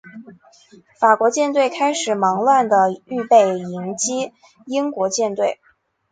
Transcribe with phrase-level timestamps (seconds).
[0.99, 4.33] 法国舰队开始忙乱地预备迎击
[4.65, 5.59] 英国舰队。